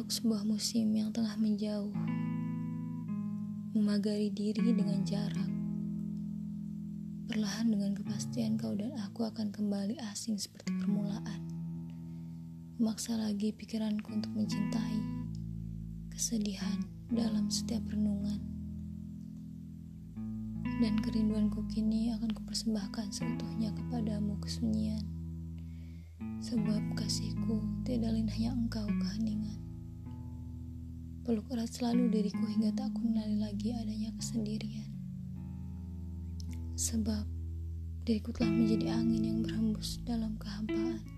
sebuah 0.00 0.48
musim 0.48 0.88
yang 0.96 1.12
tengah 1.12 1.36
menjauh, 1.36 1.92
memagari 3.76 4.32
diri 4.32 4.72
dengan 4.72 5.04
jarak. 5.04 5.50
Perlahan 7.28 7.68
dengan 7.68 7.92
kepastian 7.92 8.56
kau 8.56 8.72
dan 8.72 8.96
aku 8.96 9.28
akan 9.28 9.52
kembali 9.52 10.00
asing 10.12 10.40
seperti 10.40 10.72
permulaan. 10.80 11.44
Memaksa 12.80 13.20
lagi 13.20 13.52
pikiranku 13.52 14.12
untuk 14.16 14.32
mencintai 14.32 15.00
kesedihan 16.12 16.80
dalam 17.12 17.52
setiap 17.52 17.84
renungan. 17.88 18.40
Dan 20.80 20.96
kerinduanku 21.04 21.68
kini 21.72 22.12
akan 22.16 22.32
kupersembahkan 22.36 23.12
seutuhnya 23.12 23.72
kepadamu 23.76 24.36
kesunyian. 24.40 25.04
Sebab 26.44 26.98
kasihku 26.98 27.64
tidak 27.88 28.12
lain 28.12 28.28
hanya 28.28 28.50
engkau 28.54 28.84
keheningan. 29.00 29.71
Peluk 31.22 31.46
erat 31.54 31.70
selalu 31.70 32.10
diriku 32.10 32.42
hingga 32.50 32.74
tak 32.74 32.98
kenali 32.98 33.38
lagi 33.38 33.70
adanya 33.70 34.10
kesendirian. 34.18 34.90
Sebab 36.74 37.22
diriku 38.02 38.34
telah 38.34 38.50
menjadi 38.50 38.90
angin 38.90 39.22
yang 39.30 39.38
berhembus 39.46 40.02
dalam 40.02 40.34
kehampaan. 40.42 41.11